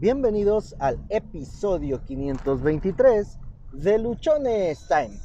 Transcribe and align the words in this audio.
Bienvenidos 0.00 0.74
al 0.78 0.98
episodio 1.10 2.02
523 2.06 3.38
de 3.74 3.98
Luchones 3.98 4.88
Time. 4.88 5.20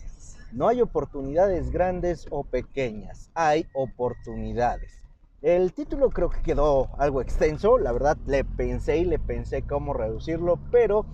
No 0.51 0.67
hay 0.67 0.82
oportunidades 0.82 1.71
grandes 1.71 2.28
o 2.29 2.44
pequeñas, 2.44 3.32
hay 3.36 3.68
oportunidades. 3.74 5.02
El 5.42 5.72
título 5.72 6.10
creo 6.10 6.30
que 6.30 6.42
quedó 6.42 6.90
algo 6.98 7.22
extenso, 7.22 7.78
la 7.78 7.94
verdad 7.94 8.18
le 8.26 8.44
pensé 8.44 8.98
y 8.98 9.06
le 9.06 9.18
pensé 9.18 9.61
cómo 9.61 9.93
reducirlo, 9.93 10.59
pero 10.71 11.05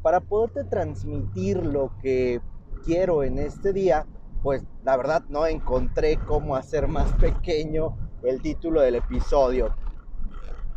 para 0.00 0.20
poderte 0.20 0.64
transmitir 0.64 1.58
lo 1.58 1.92
que 2.00 2.40
quiero 2.86 3.22
en 3.22 3.38
este 3.38 3.74
día, 3.74 4.06
pues 4.42 4.64
la 4.82 4.96
verdad 4.96 5.24
no 5.28 5.46
encontré 5.46 6.16
cómo 6.16 6.56
hacer 6.56 6.88
más 6.88 7.12
pequeño 7.16 7.98
el 8.22 8.40
título 8.40 8.80
del 8.80 8.94
episodio. 8.94 9.74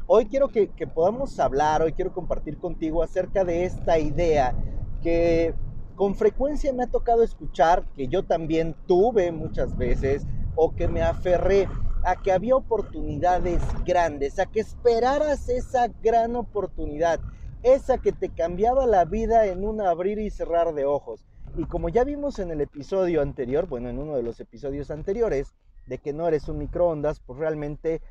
Hoy 0.05 0.25
quiero 0.25 0.49
que, 0.49 0.67
podamos 0.93 1.39
hablar, 1.39 1.81
hoy 1.81 1.93
quiero 1.93 2.11
compartir 2.11 2.57
contigo 2.57 3.01
acerca 3.01 3.45
de 3.45 3.63
esta 3.63 3.97
idea 3.99 4.53
que 5.01 5.53
con 5.95 6.15
frecuencia 6.15 6.73
me 6.73 6.83
ha 6.83 6.87
tocado 6.87 7.23
escuchar, 7.23 7.85
que 7.95 8.09
yo 8.09 8.23
también 8.23 8.75
tuve 8.85 9.31
muchas 9.31 9.77
veces, 9.77 10.25
o 10.55 10.75
que 10.75 10.89
me 10.89 11.01
aferré 11.01 11.69
a 12.03 12.17
que 12.17 12.33
había 12.33 12.57
oportunidades 12.57 13.61
grandes, 13.85 14.39
a 14.39 14.45
que 14.45 14.59
esperaras 14.59 15.47
esa 15.47 15.87
gran 16.03 16.35
oportunidad, 16.35 17.21
esa 17.61 17.97
que 17.97 18.11
te 18.11 18.27
cambiaba 18.27 18.85
la 18.85 19.05
vida 19.05 19.45
en 19.45 19.63
un 19.65 19.79
abrir 19.79 20.19
y 20.19 20.29
cerrar 20.29 20.73
de 20.73 20.83
ojos. 20.83 21.25
Y 21.55 21.63
como 21.63 21.87
ya 21.87 22.03
vimos 22.03 22.39
en 22.39 22.51
el 22.51 22.59
episodio 22.59 23.21
anterior, 23.21 23.67
bueno, 23.67 23.89
en 23.89 23.99
uno 23.99 24.17
de 24.17 24.23
los 24.23 24.41
episodios 24.41 24.91
anteriores, 24.91 25.53
de 25.85 25.97
que 25.97 26.11
no 26.11 26.27
eres 26.27 26.49
un 26.49 26.57
microondas, 26.57 27.21
pues 27.21 27.39
realmente 27.39 28.01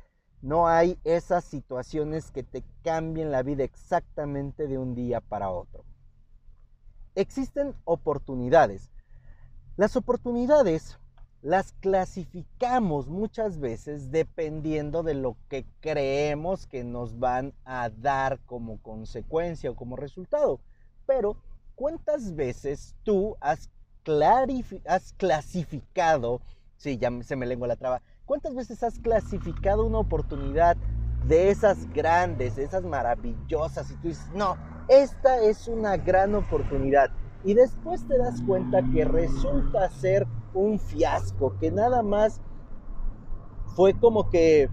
no 0.43 0.67
hay 0.67 0.99
esas 1.05 1.45
situaciones 1.45 2.29
que 2.29 2.43
te 2.43 2.65
cambien 2.83 3.31
la 3.31 3.43
vida 3.43 3.63
exactamente 3.63 4.67
de 4.67 4.77
un 4.77 4.93
día 4.93 5.21
para 5.21 5.49
otro. 5.49 5.85
Existen 7.15 7.73
oportunidades. 7.85 8.91
Las 9.77 9.95
oportunidades 9.95 10.99
las 11.41 11.71
clasificamos 11.79 13.07
muchas 13.07 13.59
veces 13.59 14.11
dependiendo 14.11 15.01
de 15.01 15.13
lo 15.13 15.37
que 15.47 15.65
creemos 15.79 16.67
que 16.67 16.83
nos 16.83 17.19
van 17.19 17.53
a 17.63 17.89
dar 17.89 18.39
como 18.45 18.81
consecuencia 18.81 19.71
o 19.71 19.75
como 19.75 19.95
resultado. 19.95 20.59
Pero, 21.05 21.37
¿cuántas 21.75 22.35
veces 22.35 22.95
tú 23.03 23.37
has, 23.39 23.69
has 24.87 25.13
clasificado, 25.13 26.41
sí, 26.75 26.97
ya 26.97 27.09
se 27.23 27.37
me 27.37 27.45
lengua 27.45 27.69
la 27.69 27.77
traba, 27.77 28.01
¿cuántas 28.25 28.55
veces 28.55 28.83
has 28.83 28.99
clasificado 28.99 29.85
una 29.85 29.99
oportunidad 29.99 30.77
de 31.27 31.49
esas 31.49 31.91
grandes, 31.93 32.55
de 32.55 32.63
esas 32.63 32.83
maravillosas 32.83 33.89
y 33.91 33.95
tú 33.95 34.09
dices, 34.09 34.29
no, 34.33 34.57
esta 34.87 35.41
es 35.41 35.67
una 35.67 35.97
gran 35.97 36.35
oportunidad? 36.35 37.11
Y 37.43 37.53
después 37.53 38.05
te 38.07 38.17
das 38.17 38.41
cuenta 38.41 38.81
que 38.91 39.03
resulta 39.05 39.89
ser 39.89 40.25
un 40.53 40.79
fiasco, 40.79 41.57
que 41.59 41.71
nada 41.71 42.01
más 42.01 42.39
fue 43.75 43.93
como 43.99 44.29
que 44.29 44.69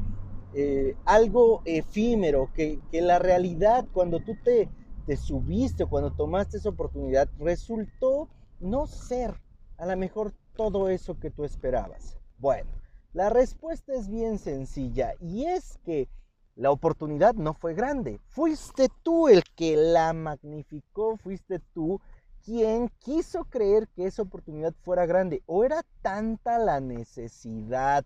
eh, 0.53 0.97
algo 1.05 1.63
efímero, 1.65 2.51
que, 2.55 2.81
que, 2.91 3.01
la 3.01 3.19
realidad 3.19 3.87
cuando 3.93 4.21
tú 4.21 4.37
te, 4.45 4.69
te 5.07 5.17
subiste 5.17 5.85
o 5.85 5.89
cuando 5.89 6.13
tomaste 6.13 6.59
esa 6.59 6.69
oportunidad 6.69 7.29
resultó 7.39 8.29
no 8.61 8.87
ser 8.87 9.35
a 9.79 9.87
lo 9.87 9.97
mejor 9.97 10.33
todo 10.55 10.89
eso 10.89 11.19
que 11.19 11.31
tú 11.31 11.45
esperabas. 11.45 12.19
Bueno, 12.39 12.71
la 13.13 13.29
respuesta 13.29 13.93
es 13.95 14.09
bien 14.09 14.39
sencilla 14.39 15.15
y 15.21 15.45
es 15.45 15.79
que 15.85 16.09
la 16.55 16.71
oportunidad 16.71 17.35
no 17.35 17.55
fue 17.55 17.75
grande. 17.75 18.21
Fuiste 18.29 18.89
tú 19.03 19.29
el 19.29 19.43
que 19.57 19.77
la 19.77 20.13
magnificó, 20.13 21.17
fuiste 21.17 21.61
tú 21.73 22.01
quien 22.45 22.89
quiso 22.99 23.45
creer 23.45 23.89
que 23.89 24.07
esa 24.07 24.23
oportunidad 24.23 24.75
fuera 24.83 25.07
grande. 25.07 25.43
O 25.47 25.65
era 25.65 25.83
tanta 26.03 26.59
la 26.59 26.81
necesidad 26.81 28.05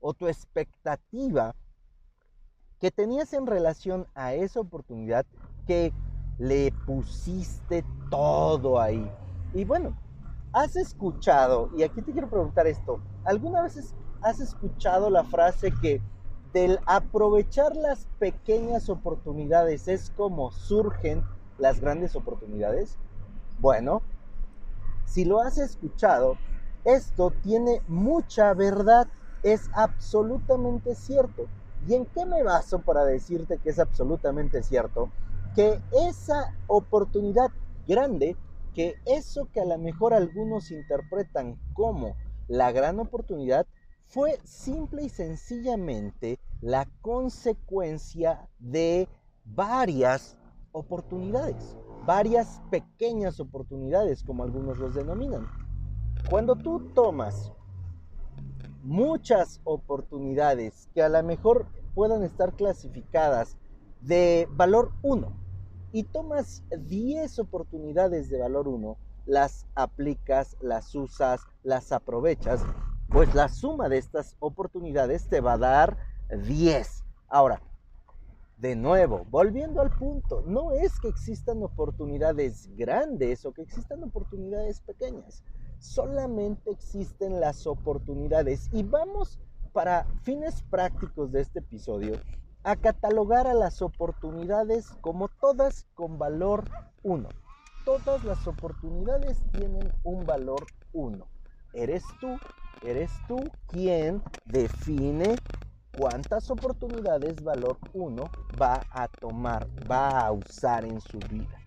o 0.00 0.14
tu 0.14 0.28
expectativa 0.28 1.54
que 2.78 2.90
tenías 2.90 3.32
en 3.32 3.46
relación 3.46 4.06
a 4.14 4.34
esa 4.34 4.60
oportunidad 4.60 5.24
que 5.66 5.92
le 6.38 6.72
pusiste 6.86 7.84
todo 8.10 8.80
ahí. 8.80 9.08
Y 9.54 9.64
bueno, 9.64 9.96
has 10.52 10.74
escuchado, 10.76 11.70
y 11.76 11.84
aquí 11.84 12.02
te 12.02 12.12
quiero 12.12 12.28
preguntar 12.28 12.66
esto, 12.66 13.00
¿alguna 13.24 13.62
vez 13.62 13.76
has 14.22 14.40
escuchado 14.40 15.10
la 15.10 15.24
frase 15.24 15.72
que 15.72 16.00
del 16.52 16.78
aprovechar 16.86 17.74
las 17.76 18.06
pequeñas 18.18 18.88
oportunidades 18.88 19.88
es 19.88 20.10
como 20.10 20.52
surgen 20.52 21.24
las 21.58 21.80
grandes 21.80 22.14
oportunidades? 22.14 22.98
Bueno, 23.58 24.02
si 25.06 25.24
lo 25.24 25.40
has 25.40 25.58
escuchado, 25.58 26.36
esto 26.84 27.32
tiene 27.42 27.82
mucha 27.86 28.54
verdad, 28.54 29.08
es 29.42 29.70
absolutamente 29.72 30.94
cierto. 30.94 31.46
¿Y 31.86 31.94
en 31.94 32.06
qué 32.06 32.26
me 32.26 32.42
baso 32.42 32.80
para 32.80 33.04
decirte 33.04 33.58
que 33.58 33.70
es 33.70 33.78
absolutamente 33.78 34.62
cierto? 34.62 35.10
Que 35.54 35.80
esa 36.08 36.54
oportunidad 36.66 37.50
grande, 37.86 38.36
que 38.74 38.94
eso 39.04 39.48
que 39.52 39.60
a 39.60 39.64
lo 39.64 39.78
mejor 39.78 40.14
algunos 40.14 40.70
interpretan 40.70 41.58
como 41.74 42.14
la 42.48 42.72
gran 42.72 43.00
oportunidad, 43.00 43.66
fue 44.12 44.38
simple 44.44 45.02
y 45.02 45.08
sencillamente 45.08 46.38
la 46.60 46.86
consecuencia 47.02 48.48
de 48.60 49.08
varias 49.44 50.38
oportunidades 50.70 51.76
varias 52.06 52.60
pequeñas 52.70 53.40
oportunidades, 53.40 54.22
como 54.22 54.42
algunos 54.42 54.78
los 54.78 54.94
denominan. 54.94 55.46
Cuando 56.28 56.56
tú 56.56 56.90
tomas 56.94 57.52
muchas 58.82 59.60
oportunidades 59.64 60.88
que 60.94 61.02
a 61.02 61.08
lo 61.08 61.22
mejor 61.22 61.66
puedan 61.94 62.22
estar 62.22 62.54
clasificadas 62.54 63.56
de 64.00 64.48
valor 64.52 64.92
1 65.02 65.32
y 65.92 66.04
tomas 66.04 66.64
10 66.76 67.38
oportunidades 67.38 68.28
de 68.30 68.40
valor 68.40 68.66
1, 68.66 68.96
las 69.26 69.66
aplicas, 69.76 70.56
las 70.60 70.94
usas, 70.94 71.42
las 71.62 71.92
aprovechas, 71.92 72.64
pues 73.22 73.36
la 73.36 73.48
suma 73.48 73.88
de 73.88 73.98
estas 73.98 74.34
oportunidades 74.40 75.28
te 75.28 75.40
va 75.40 75.52
a 75.52 75.58
dar 75.58 75.96
10. 76.28 77.04
Ahora, 77.28 77.62
de 78.56 78.74
nuevo, 78.74 79.24
volviendo 79.30 79.80
al 79.80 79.90
punto, 79.90 80.42
no 80.44 80.72
es 80.72 80.98
que 80.98 81.06
existan 81.06 81.62
oportunidades 81.62 82.68
grandes 82.74 83.46
o 83.46 83.52
que 83.52 83.62
existan 83.62 84.02
oportunidades 84.02 84.80
pequeñas, 84.80 85.44
solamente 85.78 86.72
existen 86.72 87.38
las 87.38 87.64
oportunidades 87.68 88.68
y 88.72 88.82
vamos 88.82 89.38
para 89.72 90.04
fines 90.24 90.64
prácticos 90.64 91.30
de 91.30 91.42
este 91.42 91.60
episodio 91.60 92.16
a 92.64 92.74
catalogar 92.74 93.46
a 93.46 93.54
las 93.54 93.82
oportunidades 93.82 94.96
como 95.00 95.28
todas 95.28 95.86
con 95.94 96.18
valor 96.18 96.64
1. 97.04 97.28
Todas 97.84 98.24
las 98.24 98.48
oportunidades 98.48 99.38
tienen 99.52 99.92
un 100.02 100.26
valor 100.26 100.66
1. 100.92 101.24
Eres 101.72 102.02
tú, 102.20 102.36
eres 102.82 103.10
tú 103.28 103.50
quien 103.68 104.22
define 104.44 105.36
cuántas 105.96 106.50
oportunidades 106.50 107.42
valor 107.42 107.78
1 107.92 108.30
va 108.60 108.82
a 108.90 109.08
tomar, 109.08 109.66
va 109.90 110.26
a 110.26 110.32
usar 110.32 110.84
en 110.84 111.00
su 111.00 111.18
vida. 111.18 111.58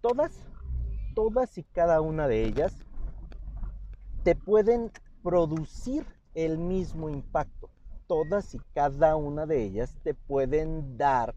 Todas, 0.00 0.32
todas 1.14 1.58
y 1.58 1.64
cada 1.64 2.00
una 2.00 2.28
de 2.28 2.44
ellas 2.44 2.72
te 4.22 4.34
pueden 4.34 4.92
producir 5.22 6.06
el 6.34 6.58
mismo 6.58 7.08
impacto. 7.08 7.70
Todas 8.06 8.54
y 8.54 8.60
cada 8.74 9.16
una 9.16 9.44
de 9.46 9.62
ellas 9.62 9.94
te 10.02 10.14
pueden 10.14 10.96
dar 10.96 11.34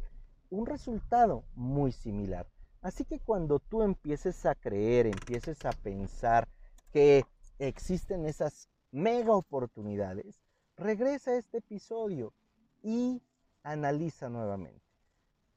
un 0.50 0.66
resultado 0.66 1.44
muy 1.56 1.92
similar. 1.92 2.48
Así 2.82 3.06
que 3.06 3.20
cuando 3.20 3.60
tú 3.60 3.84
empieces 3.84 4.46
a 4.46 4.56
creer, 4.56 5.06
empieces 5.06 5.66
a 5.66 5.72
pensar 5.72 6.48
que 6.92 7.26
existen 7.68 8.26
esas 8.26 8.70
mega 8.92 9.34
oportunidades, 9.34 10.42
regresa 10.78 11.32
a 11.32 11.38
este 11.38 11.60
episodio 11.60 12.34
y 12.82 13.22
analiza 13.64 14.30
nuevamente. 14.30 14.82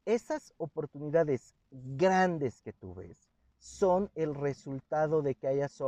Esas 0.04 0.52
oportunidades 0.58 1.54
grandes 1.70 2.60
que 2.60 2.74
tú 2.74 2.94
ves 2.94 3.30
son 3.58 4.10
el 4.14 4.34
resultado 4.34 5.22
de 5.22 5.34
que 5.34 5.48
hayas, 5.48 5.82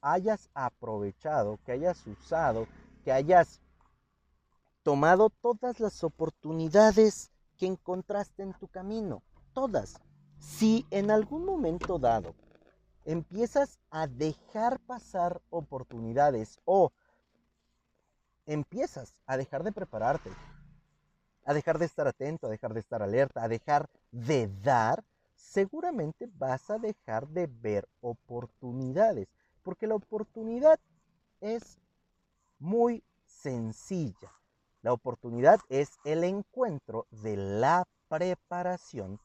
hayas 0.00 0.48
aprovechado, 0.54 1.58
que 1.64 1.72
hayas 1.72 2.06
usado, 2.06 2.68
que 3.04 3.10
hayas 3.10 3.60
tomado 4.84 5.28
todas 5.28 5.80
las 5.80 6.04
oportunidades 6.04 7.32
que 7.56 7.66
encontraste 7.66 8.44
en 8.44 8.54
tu 8.54 8.68
camino. 8.68 9.22
Todas. 9.52 10.00
Si 10.38 10.86
en 10.92 11.10
algún 11.10 11.44
momento 11.44 11.98
dado 11.98 12.36
empiezas 13.08 13.78
a 13.90 14.06
dejar 14.06 14.80
pasar 14.80 15.40
oportunidades 15.48 16.58
o 16.66 16.92
empiezas 18.44 19.14
a 19.24 19.38
dejar 19.38 19.64
de 19.64 19.72
prepararte, 19.72 20.30
a 21.46 21.54
dejar 21.54 21.78
de 21.78 21.86
estar 21.86 22.06
atento, 22.06 22.46
a 22.46 22.50
dejar 22.50 22.74
de 22.74 22.80
estar 22.80 23.02
alerta, 23.02 23.42
a 23.42 23.48
dejar 23.48 23.88
de 24.12 24.50
dar, 24.60 25.02
seguramente 25.34 26.28
vas 26.34 26.68
a 26.68 26.78
dejar 26.78 27.26
de 27.28 27.46
ver 27.46 27.88
oportunidades, 28.02 29.28
porque 29.62 29.86
la 29.86 29.94
oportunidad 29.94 30.78
es 31.40 31.80
muy 32.58 33.02
sencilla. 33.24 34.34
La 34.82 34.92
oportunidad 34.92 35.60
es 35.70 35.98
el 36.04 36.24
encuentro 36.24 37.06
de 37.10 37.38
la 37.38 37.88
preparación 38.08 39.18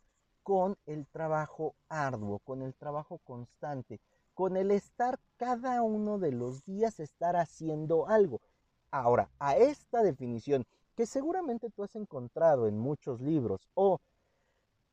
con 0.44 0.78
el 0.86 1.07
trabajo 1.07 1.75
arduo, 1.90 2.40
con 2.40 2.62
el 2.62 2.74
trabajo 2.75 3.19
constante, 3.24 4.00
con 4.34 4.57
el 4.57 4.72
estar 4.72 5.19
cada 5.38 5.81
uno 5.81 6.19
de 6.19 6.31
los 6.31 6.63
días 6.66 7.00
estar 7.00 7.36
haciendo 7.36 8.07
algo. 8.07 8.42
Ahora, 8.92 9.30
a 9.40 9.57
esta 9.57 10.04
definición 10.04 10.66
que 10.95 11.06
seguramente 11.06 11.69
tú 11.69 11.84
has 11.84 11.95
encontrado 11.95 12.68
en 12.68 12.78
muchos 12.78 13.22
libros 13.22 13.68
o 13.74 14.00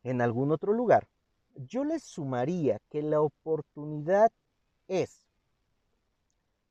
en 0.02 0.22
algún 0.22 0.52
otro 0.52 0.72
lugar, 0.72 1.06
yo 1.54 1.84
le 1.84 1.98
sumaría 1.98 2.80
que 2.88 3.02
la 3.02 3.20
oportunidad 3.20 4.30
es 4.88 5.26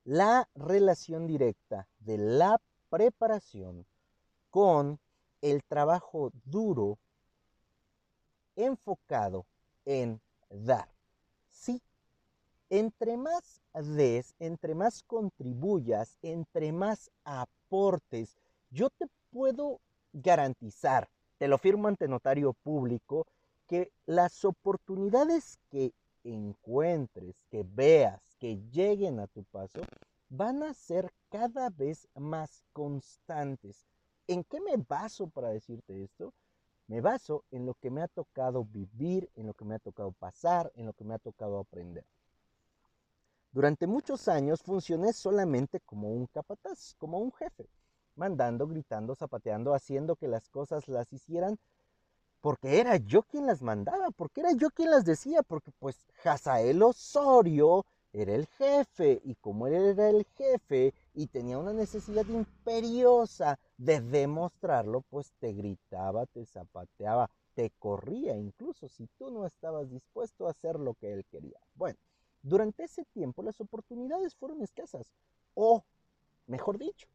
la 0.04 0.50
relación 0.56 1.28
directa 1.28 1.88
de 2.00 2.18
la 2.18 2.60
preparación 2.90 3.86
con 4.50 5.00
el 5.42 5.64
trabajo 5.64 6.32
duro 6.46 6.98
enfocado 8.66 9.46
en 9.86 10.20
dar. 10.50 10.90
Sí, 11.50 11.82
entre 12.70 13.18
más 13.18 13.62
des, 13.74 14.36
entre 14.40 14.76
más 14.76 15.04
contribuyas, 15.04 16.18
entre 16.22 16.72
más 16.72 17.10
aportes, 17.24 18.38
yo 18.70 18.90
te 18.90 19.08
puedo 19.32 19.80
garantizar, 20.14 21.08
te 21.38 21.48
lo 21.48 21.58
firmo 21.58 21.88
ante 21.88 22.08
notario 22.08 22.54
público, 22.54 23.26
que 23.68 23.92
las 24.06 24.44
oportunidades 24.46 25.60
que 25.70 25.94
encuentres, 26.24 27.36
que 27.50 27.64
veas, 27.64 28.22
que 28.40 28.60
lleguen 28.72 29.20
a 29.20 29.28
tu 29.28 29.44
paso, 29.46 29.82
van 30.30 30.64
a 30.64 30.74
ser 30.74 31.12
cada 31.30 31.70
vez 31.70 32.08
más 32.16 32.64
constantes. 32.74 33.86
¿En 34.28 34.44
qué 34.44 34.60
me 34.60 34.78
baso 34.78 35.28
para 35.28 35.50
decirte 35.50 36.04
esto? 36.04 36.34
Me 36.90 37.02
baso 37.02 37.46
en 37.52 37.68
lo 37.68 37.76
que 37.76 37.92
me 37.92 38.02
ha 38.02 38.08
tocado 38.08 38.66
vivir, 38.66 39.30
en 39.36 39.46
lo 39.46 39.54
que 39.54 39.64
me 39.64 39.76
ha 39.76 39.80
tocado 39.80 40.12
pasar, 40.12 40.72
en 40.74 40.88
lo 40.88 40.94
que 40.94 41.04
me 41.04 41.14
ha 41.14 41.20
tocado 41.20 41.60
aprender. 41.60 42.04
Durante 43.52 43.86
muchos 43.86 44.28
años 44.28 44.64
funcioné 44.64 45.14
solamente 45.14 45.80
como 45.82 46.12
un 46.12 46.26
capataz, 46.26 46.96
como 46.98 47.20
un 47.20 47.32
jefe, 47.32 47.70
mandando, 48.16 48.68
gritando, 48.68 49.14
zapateando, 49.14 49.76
haciendo 49.76 50.16
que 50.16 50.28
las 50.28 50.50
cosas 50.50 50.88
las 50.88 51.14
hicieran 51.14 51.60
porque 52.42 52.80
era 52.80 52.96
yo 52.96 53.22
quien 53.22 53.46
las 53.46 53.62
mandaba, 53.62 54.10
porque 54.10 54.42
era 54.42 54.54
yo 54.54 54.72
quien 54.72 54.90
las 54.90 55.06
decía, 55.06 55.44
porque 55.44 55.72
pues 55.78 56.08
Hazael 56.24 56.82
Osorio 56.82 57.86
era 58.14 58.34
el 58.34 58.48
jefe 58.48 59.22
y 59.24 59.36
como 59.36 59.68
él 59.68 59.74
era 59.74 60.10
el 60.10 60.26
jefe 60.36 60.94
y 61.14 61.28
tenía 61.28 61.58
una 61.58 61.74
necesidad 61.74 62.26
imperiosa 62.28 63.60
de 63.78 64.02
demostrarlo, 64.02 65.02
pues 65.10 65.32
te 65.40 65.54
gritaba, 65.54 66.26
te 66.26 66.46
zapateaba, 66.46 67.30
te 67.54 67.72
corría 67.78 68.36
incluso 68.36 68.88
si 68.88 69.08
tú 69.18 69.30
no 69.30 69.46
estabas 69.46 69.90
dispuesto 69.90 70.48
a 70.48 70.52
hacer 70.52 70.80
lo 70.80 70.96
que 70.96 71.14
él 71.14 71.26
quería. 71.26 71.60
Bueno, 71.76 71.98
durante 72.42 72.84
ese 72.84 73.06
tiempo 73.06 73.44
las 73.44 73.60
oportunidades 73.62 74.36
fueron 74.36 74.62
escasas 74.62 75.12
o, 75.54 75.84
mejor 76.48 76.78
dicho, 76.78 77.08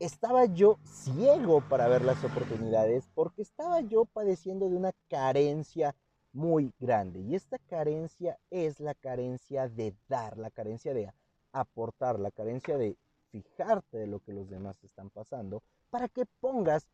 estaba 0.00 0.46
yo 0.46 0.78
ciego 0.84 1.60
para 1.68 1.86
ver 1.86 2.02
las 2.02 2.24
oportunidades 2.24 3.06
porque 3.14 3.42
estaba 3.42 3.80
yo 3.82 4.06
padeciendo 4.06 4.70
de 4.70 4.76
una 4.76 4.92
carencia 5.08 5.94
muy 6.32 6.72
grande. 6.78 7.20
Y 7.20 7.34
esta 7.34 7.58
carencia 7.58 8.38
es 8.50 8.80
la 8.80 8.94
carencia 8.94 9.68
de 9.68 9.94
dar, 10.08 10.38
la 10.38 10.50
carencia 10.50 10.94
de 10.94 11.12
aportar, 11.52 12.18
la 12.18 12.30
carencia 12.30 12.78
de 12.78 12.96
fijarte 13.30 13.98
de 13.98 14.06
lo 14.06 14.20
que 14.20 14.32
los 14.32 14.48
demás 14.48 14.82
están 14.84 15.10
pasando 15.10 15.62
para 15.90 16.08
que 16.08 16.26
pongas 16.40 16.86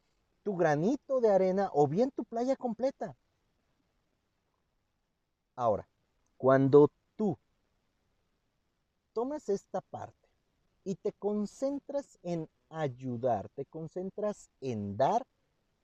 tu 0.43 0.57
granito 0.57 1.21
de 1.21 1.31
arena 1.31 1.71
o 1.73 1.87
bien 1.87 2.11
tu 2.11 2.25
playa 2.25 2.57
completa. 2.57 3.17
Ahora, 5.55 5.89
cuando 6.37 6.91
tú 7.17 7.37
tomas 9.13 9.49
esta 9.49 9.81
parte 9.81 10.29
y 10.85 10.95
te 10.95 11.13
concentras 11.13 12.19
en 12.23 12.49
ayudar, 12.69 13.49
te 13.51 13.65
concentras 13.65 14.51
en 14.61 14.97
dar, 14.97 15.27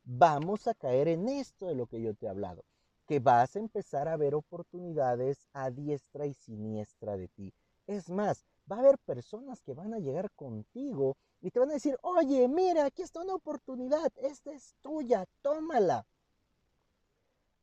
vamos 0.05 0.69
a 0.69 0.75
caer 0.75 1.09
en 1.09 1.29
esto 1.29 1.67
de 1.67 1.75
lo 1.75 1.87
que 1.87 2.01
yo 2.01 2.15
te 2.15 2.27
he 2.27 2.29
hablado, 2.29 2.65
que 3.07 3.21
vas 3.21 3.57
a 3.57 3.59
empezar 3.59 4.09
a 4.09 4.17
ver 4.17 4.35
oportunidades 4.35 5.47
a 5.53 5.71
diestra 5.71 6.27
y 6.27 6.35
siniestra 6.35 7.17
de 7.17 7.29
ti. 7.29 7.53
Es 7.87 8.09
más, 8.11 8.45
va 8.71 8.77
a 8.77 8.81
haber 8.81 8.99
personas 8.99 9.61
que 9.63 9.75
van 9.75 9.93
a 9.95 9.99
llegar 9.99 10.31
contigo 10.33 11.17
y 11.41 11.51
te 11.51 11.59
van 11.59 11.71
a 11.71 11.75
decir, 11.75 11.97
oye, 12.03 12.47
mira, 12.49 12.87
aquí 12.87 13.03
está 13.03 13.21
una 13.21 13.35
oportunidad, 13.35 14.13
esta 14.17 14.53
es 14.53 14.75
tuya, 14.81 15.27
tómala. 15.41 16.07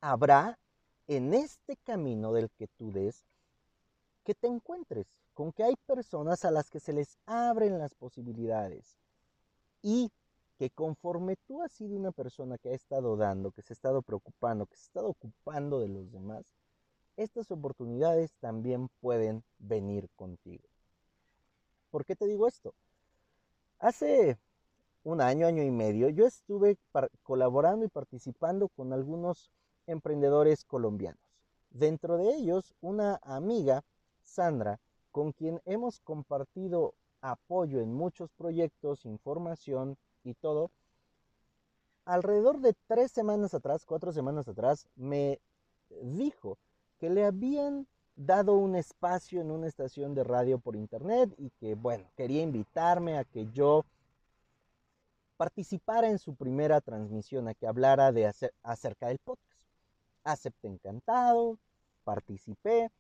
Habrá 0.02 0.60
en 1.08 1.34
este 1.34 1.78
camino 1.78 2.34
del 2.34 2.50
que 2.52 2.68
tú 2.68 2.92
des 2.92 3.26
que 4.24 4.36
te 4.36 4.48
encuentres 4.48 5.08
con 5.34 5.52
que 5.52 5.64
hay 5.64 5.76
personas 5.86 6.46
a 6.46 6.52
las 6.52 6.70
que 6.70 6.80
se 6.80 6.94
les 6.94 7.18
abren 7.26 7.80
las 7.80 7.96
posibilidades 7.96 8.98
y 9.82 10.12
que 10.60 10.70
conforme 10.70 11.38
tú 11.48 11.64
has 11.64 11.72
sido 11.72 11.96
una 11.96 12.12
persona 12.12 12.58
que 12.58 12.68
ha 12.68 12.74
estado 12.74 13.16
dando, 13.16 13.52
que 13.52 13.62
se 13.62 13.72
ha 13.72 13.76
estado 13.76 14.02
preocupando, 14.02 14.66
que 14.66 14.76
se 14.76 14.82
ha 14.82 14.88
estado 14.88 15.08
ocupando 15.08 15.80
de 15.80 15.88
los 15.88 16.12
demás, 16.12 16.44
estas 17.16 17.50
oportunidades 17.50 18.36
también 18.42 18.90
pueden 19.00 19.42
venir 19.58 20.10
contigo. 20.18 20.68
¿Por 21.90 22.04
qué 22.04 22.14
te 22.14 22.28
digo 22.28 22.46
esto? 22.46 22.74
Hace 23.80 24.38
un 25.06 25.22
año, 25.22 25.48
año 25.48 25.64
y 25.64 25.72
medio, 25.72 26.10
yo 26.10 26.28
estuve 26.28 26.78
colaborando 27.24 27.86
y 27.86 27.88
participando 27.88 28.68
con 28.68 28.92
algunos 28.92 29.50
emprendedores 29.88 30.66
colombianos. 30.66 31.22
Dentro 31.70 32.18
de 32.18 32.36
ellos, 32.36 32.76
una 32.82 33.22
amiga, 33.24 33.86
Sandra, 34.24 34.78
con 35.12 35.32
quien 35.32 35.62
hemos 35.64 36.02
compartido 36.02 36.96
apoyo 37.22 37.80
en 37.80 37.94
muchos 37.94 38.30
proyectos, 38.34 39.06
información 39.06 39.98
y 40.24 40.34
todo, 40.36 40.72
alrededor 42.06 42.60
de 42.60 42.76
tres 42.88 43.12
semanas 43.12 43.54
atrás, 43.54 43.86
cuatro 43.86 44.12
semanas 44.12 44.48
atrás, 44.48 44.88
me 44.96 45.40
dijo 46.02 46.58
que 47.00 47.10
le 47.10 47.26
habían 47.26 47.88
dado 48.16 48.56
un 48.56 48.76
espacio 48.76 49.42
en 49.42 49.52
una 49.52 49.68
estación 49.68 50.14
de 50.14 50.24
radio 50.24 50.60
por 50.60 50.76
internet 50.76 51.34
y 51.38 51.52
que, 51.52 51.76
bueno, 51.76 52.06
quería 52.18 52.42
invitarme 52.42 53.18
a 53.18 53.24
que 53.24 53.48
yo 53.52 53.86
participara 55.38 56.10
en 56.10 56.20
su 56.20 56.36
primera 56.36 56.82
transmisión, 56.82 57.48
a 57.48 57.54
que 57.54 57.66
hablara 57.66 58.12
de 58.12 58.32
acerca 58.62 59.08
del 59.08 59.20
podcast. 59.20 59.62
Acepté 60.26 60.68
encantado, 60.68 61.58
participé 62.04 62.92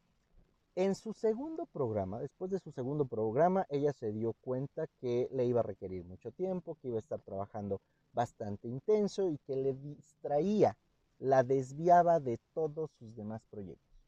en 0.79 0.95
su 0.95 1.11
segundo 1.11 1.65
programa, 1.65 2.21
después 2.21 2.49
de 2.51 2.59
su 2.59 2.71
segundo 2.71 3.03
programa, 3.05 3.65
ella 3.67 3.91
se 3.91 4.13
dio 4.13 4.31
cuenta 4.31 4.87
que 5.01 5.27
le 5.33 5.45
iba 5.45 5.59
a 5.59 5.63
requerir 5.63 6.05
mucho 6.05 6.31
tiempo, 6.31 6.77
que 6.81 6.87
iba 6.87 6.95
a 6.95 7.01
estar 7.01 7.19
trabajando 7.19 7.81
bastante 8.13 8.69
intenso 8.69 9.29
y 9.29 9.39
que 9.39 9.57
le 9.57 9.73
distraía, 9.73 10.77
la 11.17 11.43
desviaba 11.43 12.21
de 12.21 12.39
todos 12.53 12.91
sus 12.91 13.13
demás 13.13 13.41
proyectos. 13.49 13.99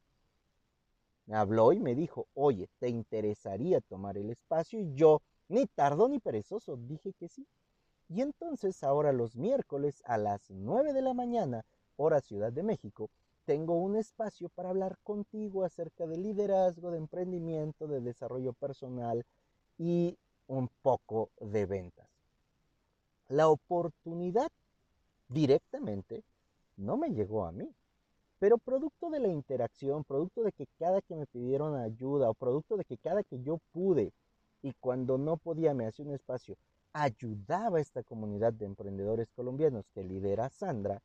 Me 1.25 1.35
habló 1.35 1.73
y 1.73 1.81
me 1.81 1.93
dijo, 1.93 2.27
oye, 2.35 2.69
¿te 2.79 2.87
interesaría 2.87 3.81
tomar 3.81 4.17
el 4.17 4.29
espacio? 4.29 4.79
Y 4.79 4.93
yo, 4.93 5.21
ni 5.49 5.65
tardo 5.67 6.07
ni 6.07 6.19
perezoso, 6.19 6.77
dije 6.77 7.11
que 7.19 7.27
sí. 7.27 7.45
Y 8.07 8.21
entonces 8.21 8.81
ahora 8.85 9.11
los 9.11 9.35
miércoles 9.35 10.01
a 10.05 10.17
las 10.17 10.49
9 10.49 10.93
de 10.93 11.01
la 11.01 11.13
mañana, 11.13 11.65
hora 11.97 12.21
Ciudad 12.21 12.53
de 12.53 12.63
México, 12.63 13.09
tengo 13.45 13.75
un 13.75 13.95
espacio 13.95 14.49
para 14.49 14.69
hablar 14.69 14.97
contigo 15.03 15.63
acerca 15.63 16.07
de 16.07 16.17
liderazgo, 16.17 16.91
de 16.91 16.97
emprendimiento, 16.97 17.87
de 17.87 18.01
desarrollo 18.01 18.53
personal 18.53 19.25
y 19.77 20.17
un 20.47 20.69
poco 20.81 21.29
de 21.39 21.65
ventas. 21.65 22.07
La 23.29 23.49
oportunidad 23.49 24.51
directamente 25.29 26.23
no 26.77 26.97
me 26.97 27.09
llegó 27.09 27.45
a 27.45 27.51
mí, 27.51 27.73
pero 28.39 28.57
producto 28.57 29.09
de 29.09 29.19
la 29.19 29.27
interacción, 29.27 30.03
producto 30.03 30.43
de 30.43 30.51
que 30.51 30.67
cada 30.79 31.01
que 31.01 31.15
me 31.15 31.27
pidieron 31.27 31.75
ayuda 31.75 32.29
o 32.29 32.33
producto 32.33 32.75
de 32.75 32.85
que 32.85 32.97
cada 32.97 33.23
que 33.23 33.41
yo 33.41 33.59
pude 33.71 34.11
y 34.61 34.73
cuando 34.79 35.17
no 35.17 35.37
podía 35.37 35.73
me 35.73 35.87
hacía 35.87 36.05
un 36.05 36.13
espacio, 36.13 36.57
ayudaba 36.93 37.77
a 37.77 37.81
esta 37.81 38.03
comunidad 38.03 38.53
de 38.53 38.65
emprendedores 38.65 39.29
colombianos 39.35 39.85
que 39.93 40.03
lidera 40.03 40.49
Sandra, 40.49 41.01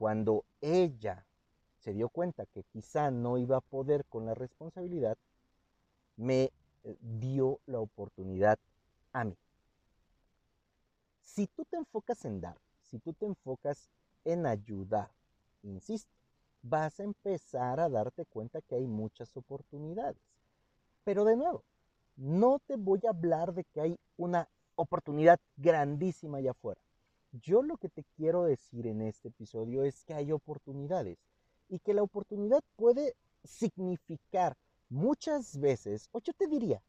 cuando 0.00 0.46
ella 0.62 1.26
se 1.76 1.92
dio 1.92 2.08
cuenta 2.08 2.46
que 2.46 2.62
quizá 2.62 3.10
no 3.10 3.36
iba 3.36 3.58
a 3.58 3.60
poder 3.60 4.06
con 4.06 4.24
la 4.24 4.32
responsabilidad, 4.32 5.18
me 6.16 6.50
eh, 6.84 6.96
dio 7.02 7.60
la 7.66 7.80
oportunidad 7.80 8.58
a 9.12 9.24
mí. 9.24 9.36
Si 11.20 11.46
tú 11.48 11.66
te 11.66 11.76
enfocas 11.76 12.24
en 12.24 12.40
dar, 12.40 12.56
si 12.80 12.98
tú 12.98 13.12
te 13.12 13.26
enfocas 13.26 13.90
en 14.24 14.46
ayudar, 14.46 15.10
insisto, 15.64 16.10
vas 16.62 16.98
a 16.98 17.04
empezar 17.04 17.78
a 17.78 17.90
darte 17.90 18.24
cuenta 18.24 18.62
que 18.62 18.76
hay 18.76 18.86
muchas 18.86 19.36
oportunidades. 19.36 20.22
Pero 21.04 21.26
de 21.26 21.36
nuevo, 21.36 21.62
no 22.16 22.58
te 22.66 22.76
voy 22.76 23.00
a 23.04 23.10
hablar 23.10 23.52
de 23.52 23.64
que 23.64 23.82
hay 23.82 23.98
una 24.16 24.48
oportunidad 24.76 25.38
grandísima 25.58 26.38
allá 26.38 26.52
afuera. 26.52 26.80
Yo 27.32 27.62
lo 27.62 27.76
que 27.76 27.88
te 27.88 28.04
quiero 28.16 28.44
decir 28.44 28.86
en 28.86 29.02
este 29.02 29.28
episodio 29.28 29.84
es 29.84 30.04
que 30.04 30.14
hay 30.14 30.32
oportunidades 30.32 31.18
y 31.68 31.78
que 31.78 31.94
la 31.94 32.02
oportunidad 32.02 32.62
puede 32.76 33.14
significar 33.44 34.56
muchas 34.88 35.58
veces, 35.58 36.08
o 36.10 36.20
yo 36.20 36.32
te 36.32 36.48
diría, 36.48 36.82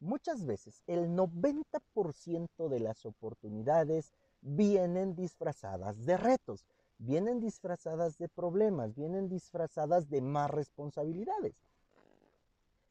muchas 0.00 0.46
veces 0.46 0.82
el 0.86 1.10
90% 1.10 2.68
de 2.68 2.80
las 2.80 3.04
oportunidades 3.04 4.14
vienen 4.40 5.14
disfrazadas 5.14 6.06
de 6.06 6.16
retos, 6.16 6.64
vienen 6.96 7.40
disfrazadas 7.40 8.16
de 8.16 8.28
problemas, 8.28 8.94
vienen 8.94 9.28
disfrazadas 9.28 10.08
de 10.08 10.22
más 10.22 10.50
responsabilidades. 10.50 11.54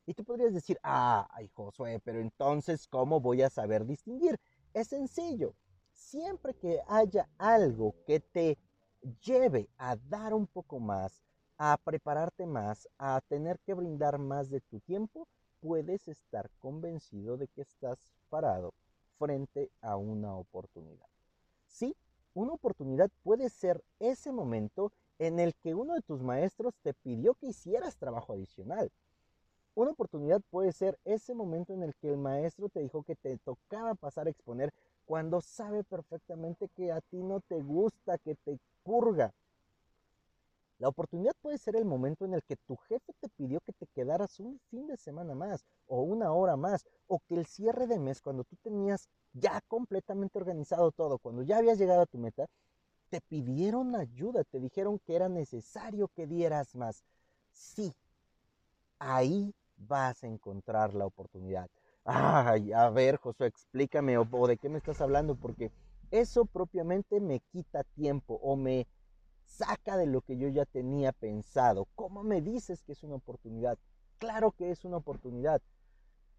Y 0.06 0.14
tú 0.14 0.24
podrías 0.24 0.54
decir, 0.54 0.80
ah, 0.84 1.28
ay 1.32 1.50
Josué, 1.54 2.00
pero 2.04 2.20
entonces, 2.20 2.88
¿cómo 2.88 3.20
voy 3.20 3.42
a 3.42 3.50
saber 3.50 3.86
distinguir? 3.86 4.40
Es 4.74 4.88
sencillo. 4.88 5.56
Siempre 6.00 6.56
que 6.56 6.82
haya 6.88 7.30
algo 7.38 7.94
que 8.08 8.20
te 8.22 8.58
lleve 9.22 9.70
a 9.78 9.98
dar 9.98 10.34
un 10.34 10.48
poco 10.48 10.80
más, 10.80 11.22
a 11.58 11.78
prepararte 11.78 12.48
más, 12.48 12.88
a 12.98 13.22
tener 13.28 13.60
que 13.60 13.74
brindar 13.74 14.18
más 14.18 14.50
de 14.50 14.62
tu 14.62 14.80
tiempo, 14.80 15.28
puedes 15.60 16.08
estar 16.08 16.50
convencido 16.60 17.38
de 17.38 17.48
que 17.50 17.62
estás 17.62 18.00
parado 18.30 18.74
frente 19.20 19.70
a 19.82 19.98
una 19.98 20.36
oportunidad. 20.36 21.06
Sí, 21.68 21.96
una 22.34 22.54
oportunidad 22.54 23.12
puede 23.22 23.50
ser 23.50 23.84
ese 24.00 24.32
momento 24.32 24.94
en 25.20 25.40
el 25.40 25.54
que 25.54 25.76
uno 25.76 25.94
de 25.94 26.02
tus 26.02 26.24
maestros 26.24 26.74
te 26.82 26.94
pidió 26.94 27.36
que 27.36 27.48
hicieras 27.48 27.98
trabajo 27.98 28.34
adicional. 28.34 28.90
Una 29.76 29.92
oportunidad 29.92 30.42
puede 30.50 30.72
ser 30.72 30.98
ese 31.04 31.36
momento 31.36 31.74
en 31.74 31.84
el 31.84 31.94
que 31.96 32.10
el 32.10 32.18
maestro 32.18 32.70
te 32.70 32.80
dijo 32.80 33.04
que 33.04 33.16
te 33.16 33.38
tocaba 33.38 33.96
pasar 33.96 34.28
a 34.28 34.30
exponer 34.32 34.74
cuando 35.10 35.42
sabe 35.42 35.84
perfectamente 35.84 36.70
que 36.76 36.92
a 36.92 37.02
ti 37.02 37.18
no 37.18 37.40
te 37.40 37.64
gusta, 37.64 38.20
que 38.20 38.36
te 38.36 38.60
purga. 38.84 39.34
La 40.78 40.88
oportunidad 40.88 41.34
puede 41.42 41.58
ser 41.58 41.76
el 41.78 41.84
momento 41.84 42.26
en 42.26 42.36
el 42.36 42.44
que 42.44 42.58
tu 42.58 42.76
jefe 42.76 43.12
te 43.20 43.28
pidió 43.30 43.60
que 43.62 43.74
te 43.74 43.88
quedaras 43.88 44.40
un 44.40 44.60
fin 44.70 44.86
de 44.86 44.98
semana 44.98 45.34
más 45.34 45.66
o 45.88 46.04
una 46.04 46.32
hora 46.32 46.58
más 46.58 46.86
o 47.08 47.18
que 47.28 47.34
el 47.34 47.48
cierre 47.48 47.88
de 47.88 47.98
mes 47.98 48.22
cuando 48.22 48.44
tú 48.44 48.56
tenías 48.62 49.10
ya 49.34 49.62
completamente 49.68 50.38
organizado 50.38 50.92
todo, 50.92 51.18
cuando 51.18 51.42
ya 51.42 51.58
habías 51.58 51.80
llegado 51.80 52.02
a 52.02 52.06
tu 52.06 52.20
meta, 52.20 52.46
te 53.10 53.20
pidieron 53.20 53.96
ayuda, 53.96 54.44
te 54.44 54.60
dijeron 54.60 55.00
que 55.00 55.16
era 55.16 55.28
necesario 55.28 56.10
que 56.10 56.28
dieras 56.28 56.76
más. 56.76 57.04
Sí, 57.52 57.96
ahí 59.00 59.56
vas 59.76 60.24
a 60.24 60.28
encontrar 60.28 60.94
la 60.94 61.08
oportunidad. 61.08 61.68
Ay, 62.12 62.74
a 62.74 62.90
ver, 62.90 63.18
Josué, 63.18 63.46
explícame 63.46 64.18
o, 64.18 64.28
o 64.32 64.48
de 64.48 64.58
qué 64.58 64.68
me 64.68 64.80
estás 64.80 65.00
hablando, 65.00 65.36
porque 65.36 65.72
eso 66.10 66.46
propiamente 66.46 67.20
me 67.20 67.40
quita 67.52 67.84
tiempo 67.84 68.40
o 68.42 68.56
me 68.56 68.88
saca 69.46 69.96
de 69.96 70.08
lo 70.08 70.22
que 70.22 70.36
yo 70.36 70.48
ya 70.48 70.66
tenía 70.66 71.12
pensado. 71.12 71.88
¿Cómo 71.96 72.24
me 72.24 72.42
dices 72.42 72.82
que 72.82 72.94
es 72.94 73.04
una 73.04 73.16
oportunidad? 73.16 73.78
Claro 74.18 74.52
que 74.52 74.72
es 74.72 74.86
una 74.86 74.98
oportunidad, 74.98 75.62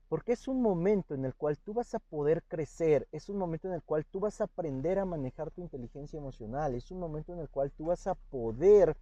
porque 0.08 0.32
es 0.32 0.48
un 0.48 0.60
momento 0.60 1.14
en 1.14 1.24
el 1.24 1.36
cual 1.36 1.56
tú 1.56 1.72
vas 1.72 1.94
a 1.94 2.00
poder 2.00 2.42
crecer, 2.48 3.06
es 3.12 3.28
un 3.28 3.38
momento 3.38 3.68
en 3.68 3.74
el 3.74 3.82
cual 3.82 4.04
tú 4.06 4.18
vas 4.18 4.40
a 4.40 4.44
aprender 4.44 4.98
a 4.98 5.04
manejar 5.04 5.52
tu 5.52 5.60
inteligencia 5.60 6.18
emocional, 6.18 6.74
es 6.74 6.90
un 6.90 6.98
momento 6.98 7.32
en 7.32 7.38
el 7.38 7.48
cual 7.48 7.70
tú 7.70 7.86
vas 7.86 8.08
a 8.08 8.16
poder 8.16 8.96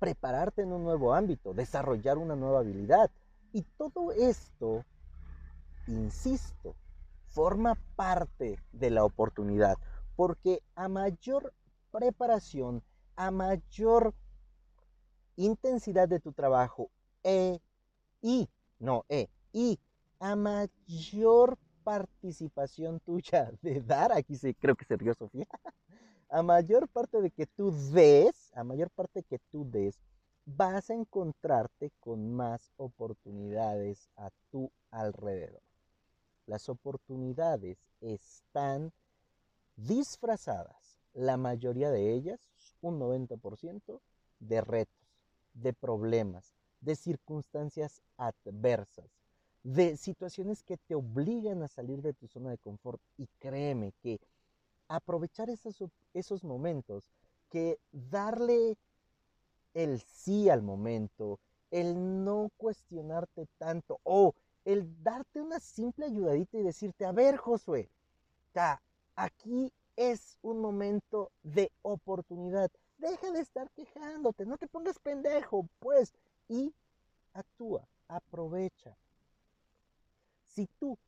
prepararte 0.00 0.62
en 0.62 0.72
un 0.72 0.82
nuevo 0.82 1.14
ámbito, 1.14 1.54
desarrollar 1.54 2.18
una 2.18 2.34
nueva 2.34 2.58
habilidad. 2.58 3.12
Y 3.52 3.62
todo 3.78 4.12
esto, 4.12 4.84
insisto, 5.90 6.74
forma 7.28 7.76
parte 7.96 8.58
de 8.72 8.90
la 8.90 9.04
oportunidad, 9.04 9.76
porque 10.16 10.62
a 10.74 10.88
mayor 10.88 11.52
preparación, 11.90 12.82
a 13.16 13.30
mayor 13.30 14.14
intensidad 15.36 16.08
de 16.08 16.20
tu 16.20 16.32
trabajo 16.32 16.90
e, 17.22 17.60
y, 18.20 18.48
no, 18.78 19.04
e, 19.08 19.28
y 19.52 19.78
a 20.18 20.36
mayor 20.36 21.58
participación 21.84 23.00
tuya 23.00 23.50
de 23.62 23.80
dar, 23.80 24.12
aquí 24.12 24.36
sí 24.36 24.54
creo 24.54 24.76
que 24.76 24.84
se 24.84 24.96
rió 24.96 25.14
Sofía, 25.14 25.46
a 26.28 26.42
mayor 26.42 26.88
parte 26.88 27.20
de 27.20 27.30
que 27.30 27.46
tú 27.46 27.72
des, 27.92 28.52
a 28.54 28.64
mayor 28.64 28.90
parte 28.90 29.22
que 29.22 29.38
tú 29.50 29.68
des, 29.68 29.98
vas 30.44 30.90
a 30.90 30.94
encontrarte 30.94 31.92
con 32.00 32.34
más 32.34 32.72
oportunidades 32.76 34.08
a 34.16 34.30
tu 34.50 34.70
alrededor. 34.90 35.62
Las 36.46 36.68
oportunidades 36.68 37.78
están 38.00 38.92
disfrazadas 39.76 41.00
la 41.14 41.36
mayoría 41.36 41.90
de 41.90 42.14
ellas, 42.14 42.40
un 42.80 42.98
90%, 42.98 44.00
de 44.38 44.60
retos, 44.60 45.18
de 45.54 45.72
problemas, 45.72 46.54
de 46.80 46.96
circunstancias 46.96 48.02
adversas, 48.16 49.10
de 49.62 49.96
situaciones 49.96 50.62
que 50.62 50.76
te 50.78 50.94
obligan 50.94 51.62
a 51.62 51.68
salir 51.68 52.00
de 52.00 52.14
tu 52.14 52.26
zona 52.26 52.50
de 52.50 52.58
confort. 52.58 53.00
Y 53.18 53.26
créeme 53.38 53.92
que 54.02 54.18
aprovechar 54.88 55.50
esos, 55.50 55.82
esos 56.14 56.44
momentos, 56.44 57.10
que 57.50 57.78
darle 57.92 58.76
el 59.74 60.00
sí 60.00 60.48
al 60.48 60.62
momento, 60.62 61.38
el 61.70 62.24
no 62.24 62.50
cuestionarte 62.56 63.46
tanto 63.58 64.00
el 64.64 65.02
darte 65.02 65.40
una 65.40 65.60
simple 65.60 66.06
ayudadita 66.06 66.58
y 66.58 66.62
decirte, 66.62 67.04
a 67.04 67.12
ver, 67.12 67.36
Josué, 67.36 67.88
aquí 69.16 69.72
es 69.96 70.38
un 70.42 70.60
momento 70.60 71.30
de 71.42 71.70
oportunidad. 71.82 72.70
Deja 72.98 73.30
de 73.30 73.40
estar 73.40 73.70
quejándote, 73.70 74.44
no 74.44 74.58
te 74.58 74.66
pongas 74.66 74.98
pendejo, 74.98 75.66
pues, 75.78 76.12
y 76.48 76.74
actúa, 77.32 77.86
aprovecha. 78.08 78.96
Si 80.46 80.66
tú 80.78 80.98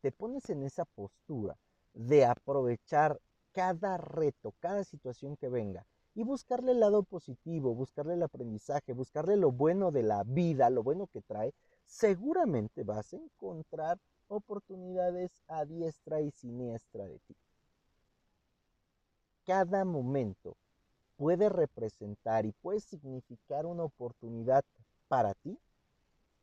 te 0.00 0.10
pones 0.10 0.48
en 0.50 0.62
esa 0.64 0.84
postura 0.84 1.56
de 1.92 2.24
aprovechar 2.24 3.20
cada 3.52 3.96
reto, 3.96 4.52
cada 4.58 4.84
situación 4.84 5.36
que 5.36 5.48
venga 5.48 5.86
y 6.14 6.22
buscarle 6.22 6.72
el 6.72 6.80
lado 6.80 7.02
positivo, 7.02 7.74
buscarle 7.74 8.14
el 8.14 8.22
aprendizaje, 8.22 8.92
buscarle 8.92 9.36
lo 9.36 9.52
bueno 9.52 9.90
de 9.90 10.02
la 10.02 10.22
vida, 10.24 10.70
lo 10.70 10.82
bueno 10.82 11.08
que 11.08 11.22
trae, 11.22 11.52
seguramente 11.86 12.84
vas 12.84 13.12
a 13.12 13.16
encontrar 13.16 13.98
oportunidades 14.28 15.42
a 15.48 15.64
diestra 15.64 16.20
y 16.20 16.30
siniestra 16.30 17.06
de 17.06 17.18
ti 17.20 17.36
cada 19.44 19.84
momento 19.84 20.56
puede 21.16 21.48
representar 21.48 22.46
y 22.46 22.52
puede 22.52 22.80
significar 22.80 23.66
una 23.66 23.84
oportunidad 23.84 24.64
para 25.08 25.34
ti, 25.34 25.58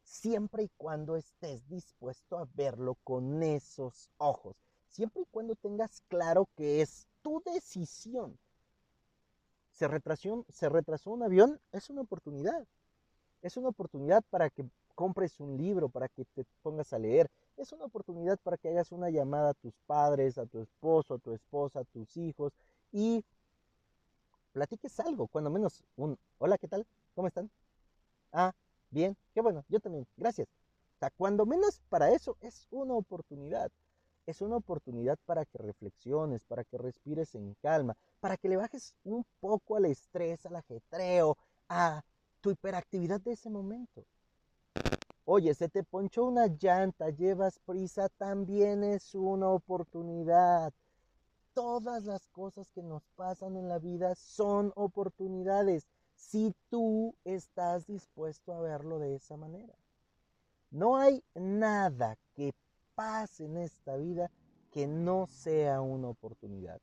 siempre 0.04 0.64
y 0.64 0.70
cuando 0.78 1.16
estés 1.16 1.68
dispuesto 1.68 2.38
a 2.38 2.48
verlo 2.54 2.96
con 3.04 3.44
esos 3.44 4.10
ojos, 4.18 4.56
siempre 4.88 5.24
y 5.24 5.28
cuando 5.32 5.56
tengas 5.56 6.02
claro 6.08 6.48
que 6.56 6.82
es 6.82 7.08
tu 7.22 7.42
decisión. 7.46 8.38
Se 9.72 9.88
retrasó, 9.88 10.46
se 10.50 10.70
retrasó 10.70 11.12
un 11.12 11.24
avión, 11.24 11.60
es 11.72 11.90
una 11.90 12.02
oportunidad. 12.02 12.66
Es 13.42 13.58
una 13.58 13.70
oportunidad 13.70 14.24
para 14.30 14.50
que 14.50 14.66
compres 14.96 15.40
un 15.40 15.58
libro, 15.58 15.90
para 15.90 16.08
que 16.08 16.26
te 16.26 16.46
pongas 16.62 16.94
a 16.94 17.00
leer. 17.00 17.30
Es 17.58 17.72
una 17.72 17.86
oportunidad 17.86 18.40
para 18.44 18.58
que 18.58 18.70
hagas 18.70 18.92
una 18.92 19.10
llamada 19.10 19.50
a 19.50 19.54
tus 19.54 19.74
padres, 19.88 20.38
a 20.38 20.46
tu 20.46 20.62
esposo, 20.62 21.16
a 21.16 21.18
tu 21.20 21.34
esposa, 21.34 21.80
a 21.80 21.84
tus 21.86 22.16
hijos, 22.18 22.54
y 22.92 23.24
platiques 24.52 25.00
algo, 25.00 25.28
cuando 25.28 25.50
menos 25.50 25.84
un 25.96 26.18
hola, 26.38 26.58
¿qué 26.58 26.68
tal? 26.68 26.86
¿Cómo 27.16 27.28
están? 27.28 27.50
Ah, 28.32 28.54
bien, 28.90 29.16
qué 29.34 29.42
bueno, 29.42 29.64
yo 29.70 29.80
también, 29.80 30.06
gracias. 30.18 30.48
Cuando 31.18 31.48
menos 31.48 31.82
para 31.90 32.12
eso 32.12 32.38
es 32.42 32.68
una 32.70 32.94
oportunidad. 32.94 33.72
Es 34.26 34.42
una 34.42 34.58
oportunidad 34.58 35.18
para 35.26 35.46
que 35.46 35.58
reflexiones, 35.58 36.44
para 36.46 36.64
que 36.64 36.78
respires 36.78 37.36
en 37.36 37.56
calma, 37.62 37.96
para 38.20 38.38
que 38.38 38.50
le 38.50 38.58
bajes 38.58 38.94
un 39.04 39.26
poco 39.40 39.76
al 39.76 39.86
estrés, 39.86 40.46
al 40.46 40.56
ajetreo, 40.56 41.38
a 41.70 42.04
tu 42.40 42.52
hiperactividad 42.52 43.20
de 43.22 43.34
ese 43.34 43.50
momento. 43.50 44.06
Oye, 45.26 45.54
se 45.54 45.70
te 45.70 45.84
ponchó 45.84 46.26
una 46.26 46.48
llanta, 46.48 47.10
llevas 47.10 47.60
prisa, 47.60 48.10
también 48.10 48.84
es 48.84 49.16
una 49.16 49.50
oportunidad 49.50 50.74
todas 51.54 52.06
las 52.06 52.28
cosas 52.28 52.72
que 52.72 52.84
nos 52.84 53.04
pasan 53.16 53.58
en 53.58 53.68
la 53.68 53.80
vida 53.80 54.16
son 54.16 54.72
oportunidades 54.76 55.88
si 56.16 56.54
tú 56.70 57.16
estás 57.24 57.88
dispuesto 57.88 58.54
a 58.54 58.62
verlo 58.62 59.00
de 59.00 59.16
esa 59.16 59.38
manera. 59.38 59.74
No 60.70 60.98
hay 60.98 61.24
nada 61.36 62.18
pase 62.96 63.46
en 63.46 63.58
esta 63.58 63.96
vida 63.98 64.30
que 64.72 64.88
no 64.88 65.28
sea 65.28 65.82
una 65.82 66.10
oportunidad. 66.10 66.80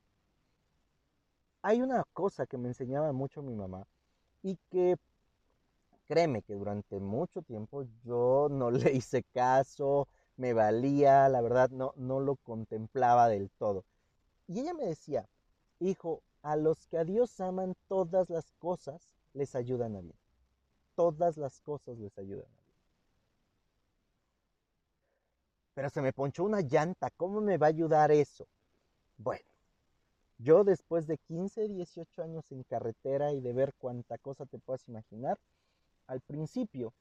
Hay 1.62 1.82
una 1.82 2.04
cosa 2.12 2.46
que 2.46 2.58
me 2.58 2.68
enseñaba 2.68 3.12
mucho 3.12 3.42
mi 3.42 3.54
mamá 3.54 3.86
y 4.42 4.56
que 4.70 4.96
créeme 6.06 6.42
que 6.42 6.54
durante 6.54 6.98
mucho 7.00 7.42
tiempo 7.42 7.84
yo 8.04 8.48
no 8.50 8.70
le 8.70 8.92
hice 8.92 9.22
caso, 9.34 10.08
me 10.36 10.52
valía, 10.52 11.28
la 11.28 11.40
verdad 11.40 11.70
no, 11.70 11.92
no 11.96 12.20
lo 12.20 12.36
contemplaba 12.36 13.28
del 13.28 13.50
todo. 13.50 13.84
Y 14.48 14.60
ella 14.60 14.74
me 14.74 14.86
decía, 14.86 15.28
hijo, 15.80 16.22
a 16.42 16.56
los 16.56 16.86
que 16.86 16.98
a 16.98 17.04
Dios 17.04 17.40
aman 17.40 17.74
todas 17.88 18.30
las 18.30 18.52
cosas 18.58 19.08
les 19.34 19.54
ayudan 19.54 19.96
a 19.96 20.00
bien. 20.00 20.16
Todas 20.96 21.36
las 21.36 21.60
cosas 21.60 21.98
les 21.98 22.16
ayudan 22.18 22.46
a 22.46 22.48
bien. 22.48 22.58
Pero 25.78 25.90
se 25.90 26.02
me 26.02 26.12
ponchó 26.12 26.42
una 26.42 26.60
llanta, 26.60 27.08
¿cómo 27.16 27.40
me 27.40 27.56
va 27.56 27.66
a 27.66 27.68
ayudar 27.68 28.10
eso? 28.10 28.48
Bueno, 29.16 29.44
yo 30.38 30.64
después 30.64 31.06
de 31.06 31.18
15, 31.18 31.68
18 31.68 32.20
años 32.20 32.50
en 32.50 32.64
carretera 32.64 33.32
y 33.32 33.40
de 33.40 33.52
ver 33.52 33.72
cuánta 33.78 34.18
cosa 34.18 34.44
te 34.44 34.58
puedas 34.58 34.88
imaginar, 34.88 35.38
al 36.08 36.20
principio 36.20 36.92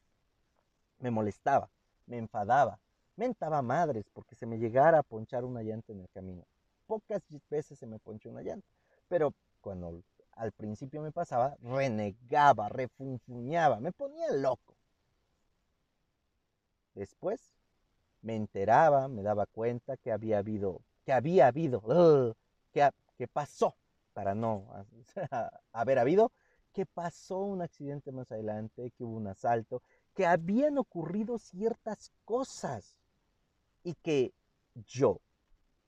me 1.00 1.10
molestaba, 1.10 1.72
me 2.06 2.20
enfadaba, 2.20 2.78
mentaba 3.16 3.64
madres 3.64 4.12
porque 4.14 4.36
se 4.36 4.46
me 4.46 4.60
llegara 4.60 5.00
a 5.00 5.04
ponchar 5.04 5.44
una 5.44 5.64
llanta 5.64 5.92
en 5.94 6.02
el 6.02 6.10
camino. 6.10 6.44
Pocas 6.86 7.24
veces 7.50 7.80
se 7.80 7.88
me 7.88 7.98
ponchó 7.98 8.30
una 8.30 8.44
llanta, 8.44 8.68
pero 9.08 9.34
cuando 9.60 10.04
al 10.34 10.52
principio 10.52 11.02
me 11.02 11.12
pasaba, 11.12 11.58
renegaba, 11.64 12.70
refunfuñaba, 12.70 13.80
me 13.80 13.92
ponía 13.92 14.32
loco. 14.34 14.76
Después 16.94 17.58
me 18.22 18.36
enteraba, 18.36 19.08
me 19.08 19.24
daba 19.24 19.46
cuenta 19.46 19.98
que 19.98 20.12
había 20.12 20.40
habido, 20.40 20.82
que 21.06 21.14
había 21.14 21.48
habido, 21.48 22.36
que, 22.72 22.90
que 23.18 23.28
pasó, 23.28 23.76
para 24.14 24.36
no 24.36 24.68
haber 25.72 26.00
habido, 26.00 26.32
que 26.74 26.86
pasó 26.86 27.40
un 27.40 27.62
accidente 27.62 28.12
más 28.12 28.32
adelante, 28.32 28.92
que 28.92 29.04
hubo 29.04 29.16
un 29.16 29.28
asalto, 29.28 29.82
que 30.14 30.26
habían 30.26 30.78
ocurrido 30.78 31.38
ciertas 31.38 32.12
cosas 32.26 32.98
y 33.84 33.94
que 33.96 34.34
yo 34.88 35.20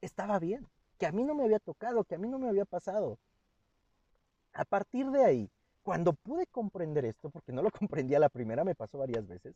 estaba 0.01 0.39
bien, 0.39 0.67
que 0.98 1.05
a 1.05 1.12
mí 1.12 1.24
no 1.24 1.36
me 1.36 1.43
había 1.43 1.59
tocado, 1.59 2.03
que 2.03 2.15
a 2.15 2.17
mí 2.17 2.27
no 2.27 2.39
me 2.39 2.50
había 2.50 2.65
pasado. 2.65 3.17
A 4.53 4.65
partir 4.65 5.09
de 5.12 5.24
ahí, 5.24 5.51
cuando 5.83 6.13
pude 6.13 6.45
comprender 6.48 7.05
esto, 7.05 7.29
porque 7.29 7.51
no 7.51 7.62
lo 7.62 7.71
comprendía 7.71 8.19
la 8.19 8.29
primera, 8.29 8.63
me 8.63 8.75
pasó 8.75 8.98
varias 8.98 9.27
veces, 9.27 9.55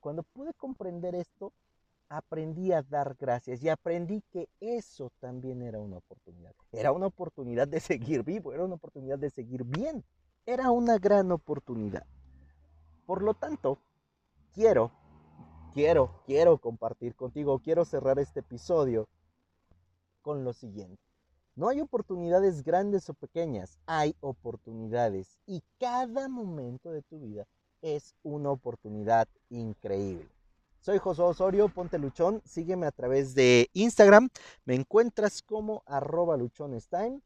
cuando 0.00 0.22
pude 0.22 0.52
comprender 0.54 1.14
esto, 1.14 1.52
aprendí 2.08 2.72
a 2.72 2.82
dar 2.82 3.16
gracias 3.18 3.62
y 3.62 3.68
aprendí 3.68 4.22
que 4.30 4.48
eso 4.60 5.10
también 5.20 5.62
era 5.62 5.80
una 5.80 5.98
oportunidad. 5.98 6.52
Era 6.72 6.92
una 6.92 7.06
oportunidad 7.06 7.68
de 7.68 7.80
seguir 7.80 8.22
vivo, 8.22 8.52
era 8.52 8.64
una 8.64 8.74
oportunidad 8.74 9.18
de 9.18 9.30
seguir 9.30 9.64
bien 9.64 10.04
era 10.46 10.70
una 10.70 10.98
gran 10.98 11.32
oportunidad. 11.32 12.06
Por 13.06 13.22
lo 13.22 13.34
tanto, 13.34 13.78
quiero, 14.52 14.90
quiero, 15.72 16.22
quiero 16.26 16.58
compartir 16.58 17.14
contigo, 17.14 17.58
quiero 17.60 17.84
cerrar 17.84 18.18
este 18.18 18.40
episodio 18.40 19.08
con 20.22 20.44
lo 20.44 20.52
siguiente. 20.52 21.02
No 21.56 21.68
hay 21.68 21.80
oportunidades 21.80 22.64
grandes 22.64 23.08
o 23.08 23.14
pequeñas, 23.14 23.78
hay 23.86 24.16
oportunidades 24.20 25.38
y 25.46 25.62
cada 25.78 26.28
momento 26.28 26.90
de 26.90 27.02
tu 27.02 27.20
vida 27.20 27.46
es 27.80 28.14
una 28.22 28.50
oportunidad 28.50 29.28
increíble. 29.50 30.33
Soy 30.84 30.98
José 30.98 31.22
Osorio, 31.22 31.70
ponte 31.70 31.98
luchón, 31.98 32.42
sígueme 32.44 32.84
a 32.84 32.90
través 32.90 33.34
de 33.34 33.70
Instagram, 33.72 34.28
me 34.66 34.74
encuentras 34.74 35.40
como 35.40 35.82
arroba 35.86 36.36
luchonestime 36.36 37.22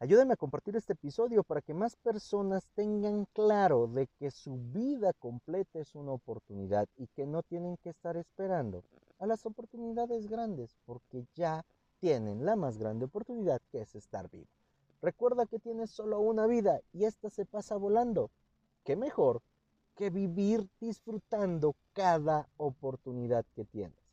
Ayúdame 0.00 0.34
a 0.34 0.36
compartir 0.36 0.76
este 0.76 0.92
episodio 0.92 1.44
para 1.44 1.62
que 1.62 1.72
más 1.72 1.96
personas 1.96 2.68
tengan 2.74 3.24
claro 3.32 3.86
de 3.86 4.06
que 4.18 4.30
su 4.30 4.58
vida 4.58 5.14
completa 5.14 5.78
es 5.78 5.94
una 5.94 6.12
oportunidad 6.12 6.86
y 6.98 7.06
que 7.06 7.26
no 7.26 7.42
tienen 7.42 7.78
que 7.78 7.88
estar 7.88 8.18
esperando 8.18 8.84
a 9.18 9.26
las 9.26 9.46
oportunidades 9.46 10.26
grandes 10.26 10.76
porque 10.84 11.24
ya 11.34 11.64
tienen 12.00 12.44
la 12.44 12.54
más 12.54 12.76
grande 12.76 13.06
oportunidad 13.06 13.62
que 13.72 13.80
es 13.80 13.94
estar 13.94 14.28
vivo. 14.28 14.50
Recuerda 15.00 15.46
que 15.46 15.58
tienes 15.58 15.90
solo 15.90 16.20
una 16.20 16.46
vida 16.46 16.82
y 16.92 17.06
esta 17.06 17.30
se 17.30 17.46
pasa 17.46 17.76
volando. 17.76 18.30
¿Qué 18.84 18.94
mejor 18.94 19.40
que 19.98 20.10
vivir 20.10 20.64
disfrutando 20.80 21.74
cada 21.92 22.48
oportunidad 22.56 23.44
que 23.56 23.64
tienes? 23.64 24.07